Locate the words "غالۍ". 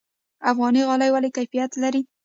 0.87-1.09